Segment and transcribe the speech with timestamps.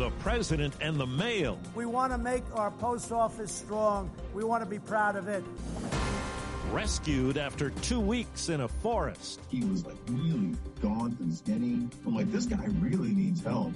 [0.00, 1.58] The president and the mail.
[1.74, 4.10] We want to make our post office strong.
[4.32, 5.44] We want to be proud of it.
[6.72, 9.40] Rescued after two weeks in a forest.
[9.50, 11.86] He was like really gaunt and skinny.
[12.06, 13.74] I'm like, this guy really needs help.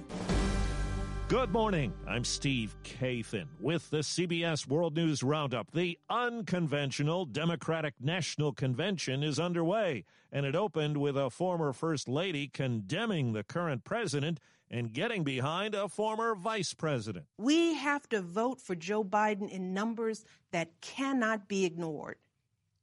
[1.28, 1.92] Good morning.
[2.06, 5.72] I'm Steve Kathan with the CBS World News Roundup.
[5.72, 12.48] The unconventional Democratic National Convention is underway, and it opened with a former First Lady
[12.48, 17.26] condemning the current president and getting behind a former vice president.
[17.38, 22.16] We have to vote for Joe Biden in numbers that cannot be ignored.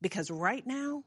[0.01, 1.03] Because right now,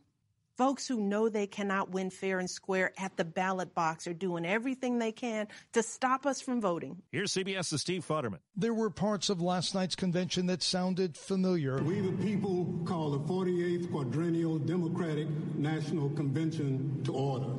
[0.57, 4.47] Folks who know they cannot win fair and square at the ballot box are doing
[4.47, 7.03] everything they can to stop us from voting.
[7.11, 8.39] Here's CBS's Steve Futterman.
[8.55, 11.83] There were parts of last night's convention that sounded familiar.
[11.83, 15.27] We, the people, call the 48th Quadrennial Democratic
[15.57, 17.51] National Convention to order.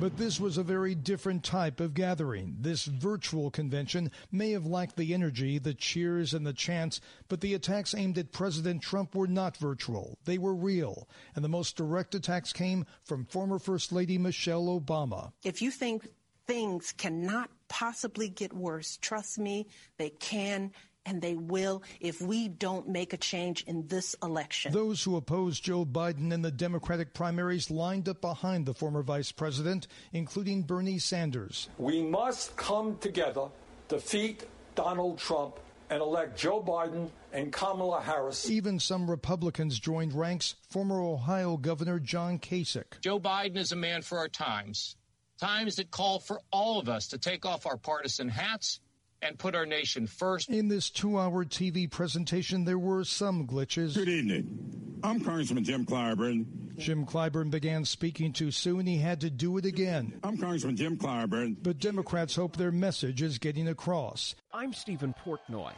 [0.00, 2.56] But this was a very different type of gathering.
[2.58, 7.52] This virtual convention may have lacked the energy, the cheers, and the chants, but the
[7.52, 10.16] attacks aimed at President Trump were not virtual.
[10.24, 11.06] They were real.
[11.36, 15.32] And the most direct attacks came from former First Lady Michelle Obama.
[15.44, 16.08] If you think
[16.46, 19.66] things cannot possibly get worse, trust me,
[19.98, 20.72] they can
[21.10, 24.72] and they will if we don't make a change in this election.
[24.72, 29.32] Those who opposed Joe Biden in the Democratic primaries lined up behind the former vice
[29.32, 31.68] president, including Bernie Sanders.
[31.78, 33.46] We must come together,
[33.88, 35.58] defeat Donald Trump,
[35.90, 38.48] and elect Joe Biden and Kamala Harris.
[38.48, 40.54] Even some Republicans joined ranks.
[40.68, 43.00] Former Ohio Governor John Kasich.
[43.00, 44.94] Joe Biden is a man for our times,
[45.40, 48.78] times that call for all of us to take off our partisan hats
[49.22, 50.48] and put our nation first.
[50.48, 53.94] In this two hour TV presentation, there were some glitches.
[53.94, 54.98] Good evening.
[55.02, 56.44] I'm Congressman Jim Clyburn.
[56.76, 58.86] Jim Clyburn began speaking too soon.
[58.86, 60.18] He had to do it again.
[60.22, 61.56] I'm Congressman Jim Clyburn.
[61.62, 64.34] But Democrats hope their message is getting across.
[64.52, 65.72] I'm Stephen Portnoy.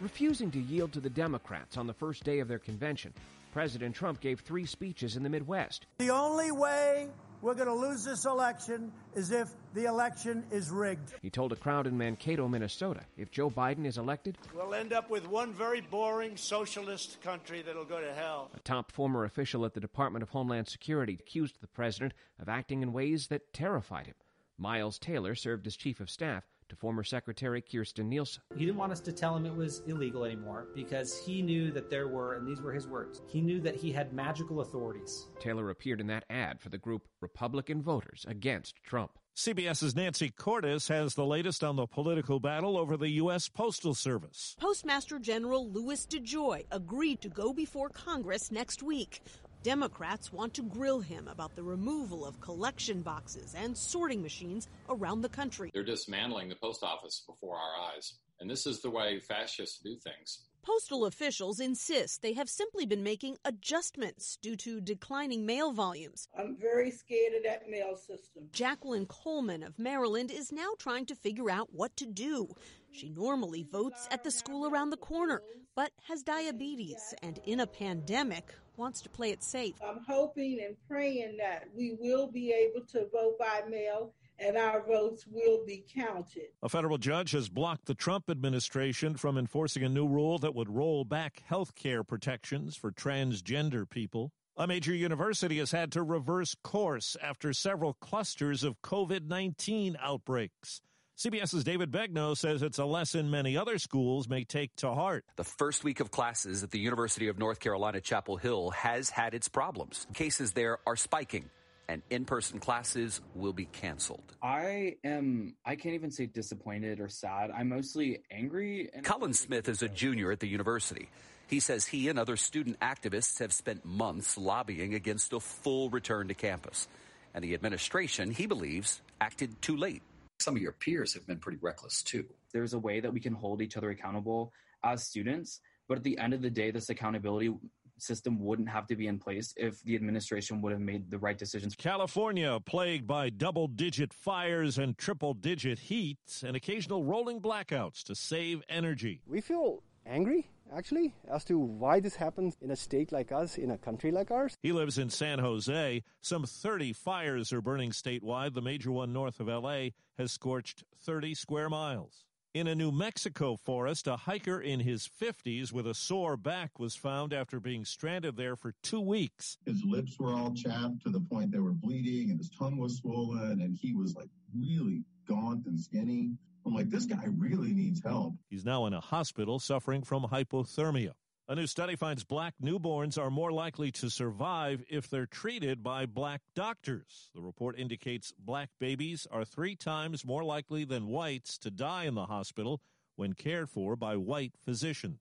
[0.00, 3.12] Refusing to yield to the Democrats on the first day of their convention,
[3.52, 5.86] President Trump gave three speeches in the Midwest.
[5.98, 7.08] The only way
[7.44, 11.12] we're going to lose this election is if the election is rigged.
[11.20, 15.10] He told a crowd in Mankato, Minnesota, if Joe Biden is elected, we'll end up
[15.10, 18.50] with one very boring socialist country that'll go to hell.
[18.54, 22.80] A top former official at the Department of Homeland Security accused the president of acting
[22.80, 24.14] in ways that terrified him.
[24.56, 28.42] Miles Taylor served as chief of staff to former Secretary Kirstjen Nielsen.
[28.56, 31.90] He didn't want us to tell him it was illegal anymore because he knew that
[31.90, 35.26] there were, and these were his words, he knew that he had magical authorities.
[35.40, 39.12] Taylor appeared in that ad for the group Republican Voters Against Trump.
[39.36, 43.48] CBS's Nancy Cordes has the latest on the political battle over the U.S.
[43.48, 44.54] Postal Service.
[44.60, 49.22] Postmaster General Louis DeJoy agreed to go before Congress next week.
[49.64, 55.22] Democrats want to grill him about the removal of collection boxes and sorting machines around
[55.22, 55.70] the country.
[55.72, 58.12] They're dismantling the post office before our eyes.
[58.40, 60.40] And this is the way fascists do things.
[60.62, 66.28] Postal officials insist they have simply been making adjustments due to declining mail volumes.
[66.38, 68.50] I'm very scared of that mail system.
[68.52, 72.48] Jacqueline Coleman of Maryland is now trying to figure out what to do.
[72.92, 75.40] She normally votes at the school around the corner,
[75.74, 79.74] but has diabetes and in a pandemic wants to play it safe.
[79.86, 84.82] I'm hoping and praying that we will be able to vote by mail and our
[84.82, 86.48] votes will be counted.
[86.62, 90.68] A federal judge has blocked the Trump administration from enforcing a new rule that would
[90.68, 94.32] roll back health care protections for transgender people.
[94.56, 100.80] A major university has had to reverse course after several clusters of COVID 19 outbreaks.
[101.16, 105.24] CBS's David Begnaud says it's a lesson many other schools may take to heart.
[105.36, 109.32] The first week of classes at the University of North Carolina, Chapel Hill has had
[109.32, 110.08] its problems.
[110.12, 111.48] Cases there are spiking
[111.88, 114.24] and in-person classes will be canceled.
[114.42, 117.52] I am I can't even say disappointed or sad.
[117.52, 118.90] I'm mostly angry.
[118.92, 121.10] And Colin Smith is a junior at the university.
[121.46, 126.26] He says he and other student activists have spent months lobbying against a full return
[126.26, 126.88] to campus.
[127.34, 130.02] And the administration, he believes, acted too late.
[130.40, 132.26] Some of your peers have been pretty reckless too.
[132.52, 134.52] There's a way that we can hold each other accountable
[134.82, 137.54] as students, but at the end of the day, this accountability
[137.98, 141.38] system wouldn't have to be in place if the administration would have made the right
[141.38, 141.74] decisions.
[141.76, 148.14] California, plagued by double digit fires and triple digit heat and occasional rolling blackouts to
[148.14, 149.22] save energy.
[149.26, 153.70] We feel angry actually, as to why this happens in a state like us, in
[153.70, 154.56] a country like ours.
[154.62, 156.02] He lives in San Jose.
[156.20, 158.54] Some 30 fires are burning statewide.
[158.54, 162.24] The major one north of LA has scorched 30 square miles.
[162.54, 166.94] In a New Mexico forest, a hiker in his 50s with a sore back was
[166.94, 169.58] found after being stranded there for two weeks.
[169.66, 172.98] His lips were all chapped to the point they were bleeding, and his tongue was
[172.98, 176.36] swollen, and he was like really gaunt and skinny.
[176.66, 178.34] I'm like, this guy really needs help.
[178.48, 181.12] He's now in a hospital suffering from hypothermia.
[181.46, 186.06] A new study finds black newborns are more likely to survive if they're treated by
[186.06, 187.30] black doctors.
[187.34, 192.14] The report indicates black babies are three times more likely than whites to die in
[192.14, 192.80] the hospital
[193.16, 195.20] when cared for by white physicians.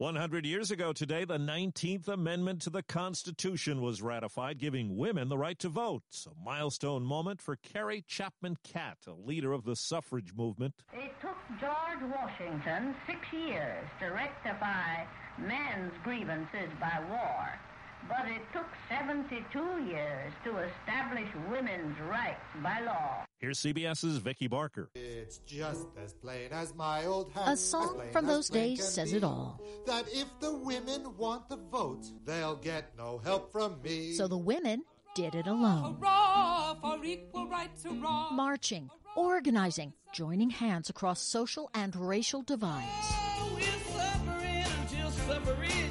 [0.00, 5.36] 100 years ago today, the 19th Amendment to the Constitution was ratified, giving women the
[5.36, 6.02] right to vote.
[6.26, 10.72] A milestone moment for Carrie Chapman Catt, a leader of the suffrage movement.
[10.94, 15.04] It took George Washington six years to rectify
[15.38, 17.60] men's grievances by war
[18.08, 19.36] but it took 72
[19.84, 23.26] years to establish women's rights by law.
[23.40, 24.90] Here's CBS's Vicki Barker.
[24.94, 27.54] It's just as plain as my old hat.
[27.54, 29.58] A song from those days says it all.
[29.86, 34.12] That if the women want the vote, they'll get no help from me.
[34.12, 34.82] So the women
[35.14, 35.96] did it alone.
[35.98, 38.30] Hurrah for equal rights, hurrah.
[38.30, 42.86] Marching, organizing, joining hands across social and racial divides.
[42.92, 43.58] Oh,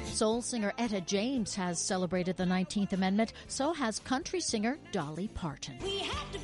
[0.04, 5.78] Soul singer Etta James has celebrated the 19th Amendment, so has country singer Dolly Parton.
[5.82, 6.38] We had to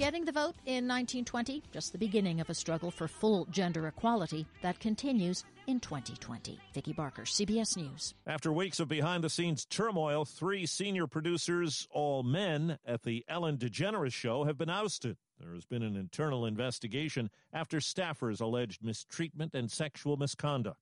[0.00, 4.46] Getting the vote in 1920, just the beginning of a struggle for full gender equality
[4.62, 6.58] that continues in 2020.
[6.72, 8.14] Vicki Barker, CBS News.
[8.26, 13.58] After weeks of behind the scenes turmoil, three senior producers, all men, at the Ellen
[13.58, 15.18] DeGeneres show have been ousted.
[15.38, 20.80] There has been an internal investigation after staffers alleged mistreatment and sexual misconduct.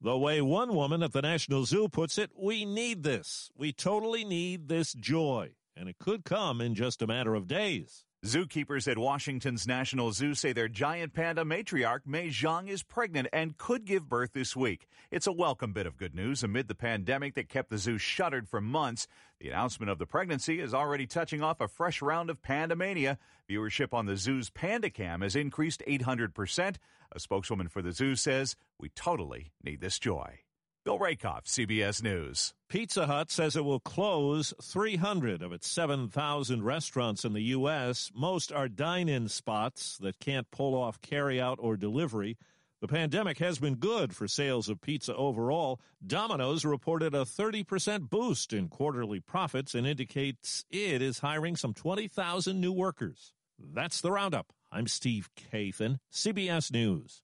[0.00, 3.50] The way one woman at the National Zoo puts it, we need this.
[3.54, 5.50] We totally need this joy.
[5.76, 8.06] And it could come in just a matter of days.
[8.24, 13.58] Zookeepers at Washington's National Zoo say their giant panda matriarch, Mei Xiang, is pregnant and
[13.58, 14.86] could give birth this week.
[15.10, 18.48] It's a welcome bit of good news amid the pandemic that kept the zoo shuttered
[18.48, 19.06] for months.
[19.40, 23.18] The announcement of the pregnancy is already touching off a fresh round of pandemania.
[23.46, 26.76] Viewership on the zoo's Panda Cam has increased 800%.
[27.12, 30.40] A spokeswoman for the zoo says, We totally need this joy.
[30.84, 32.52] Bill Rakoff, CBS News.
[32.68, 38.10] Pizza Hut says it will close 300 of its 7,000 restaurants in the U.S.
[38.14, 42.36] Most are dine in spots that can't pull off carryout or delivery.
[42.82, 45.80] The pandemic has been good for sales of pizza overall.
[46.06, 52.60] Domino's reported a 30% boost in quarterly profits and indicates it is hiring some 20,000
[52.60, 53.32] new workers.
[53.58, 54.52] That's the roundup.
[54.70, 57.23] I'm Steve Kathan, CBS News.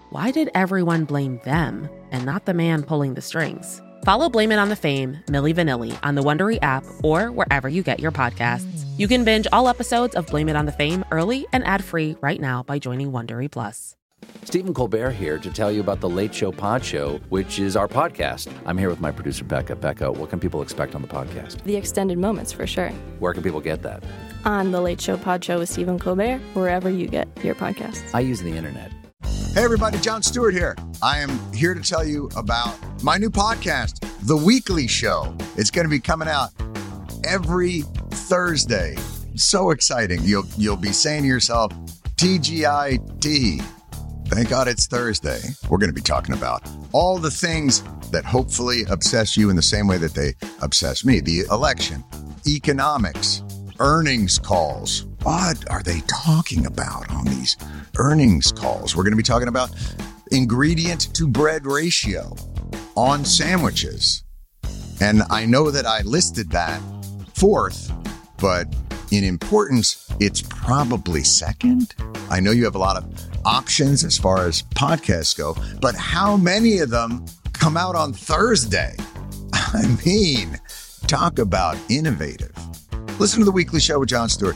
[0.11, 3.81] why did everyone blame them and not the man pulling the strings?
[4.03, 7.81] Follow Blame It on the Fame, Milli Vanilli, on the Wondery app or wherever you
[7.81, 8.83] get your podcasts.
[8.97, 12.41] You can binge all episodes of Blame It on the Fame early and ad-free right
[12.41, 13.95] now by joining Wondery Plus.
[14.43, 17.87] Stephen Colbert here to tell you about the Late Show Pod Show, which is our
[17.87, 18.51] podcast.
[18.65, 19.77] I'm here with my producer, Becca.
[19.77, 21.63] Becca, what can people expect on the podcast?
[21.63, 22.89] The extended moments, for sure.
[23.19, 24.03] Where can people get that?
[24.43, 28.13] On the Late Show Pod Show with Stephen Colbert, wherever you get your podcasts.
[28.13, 28.91] I use the internet.
[29.53, 30.77] Hey, everybody, Jon Stewart here.
[31.01, 35.35] I am here to tell you about my new podcast, The Weekly Show.
[35.57, 36.51] It's going to be coming out
[37.25, 37.81] every
[38.11, 38.95] Thursday.
[39.35, 40.21] So exciting.
[40.23, 41.73] You'll, you'll be saying to yourself,
[42.15, 43.61] TGIT.
[44.27, 45.41] Thank God it's Thursday.
[45.69, 49.61] We're going to be talking about all the things that hopefully obsess you in the
[49.61, 52.05] same way that they obsess me the election,
[52.47, 53.43] economics,
[53.79, 55.07] earnings calls.
[55.23, 57.55] What are they talking about on these
[57.99, 58.95] earnings calls?
[58.95, 59.69] We're going to be talking about
[60.31, 62.35] ingredient to bread ratio
[62.95, 64.23] on sandwiches.
[64.99, 66.81] And I know that I listed that
[67.35, 67.91] fourth,
[68.39, 68.73] but
[69.11, 71.93] in importance, it's probably second.
[72.31, 73.05] I know you have a lot of
[73.45, 78.95] options as far as podcasts go, but how many of them come out on Thursday?
[79.53, 80.59] I mean,
[81.05, 82.53] talk about innovative.
[83.19, 84.55] Listen to the weekly show with Jon Stewart